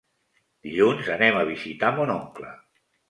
[0.67, 2.51] Dilluns anem a visitar mon oncle.